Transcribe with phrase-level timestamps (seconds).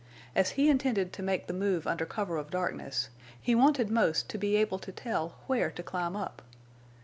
[0.35, 3.09] As he intended to make the move under cover of darkness,
[3.39, 6.41] he wanted most to be able to tell where to climb up.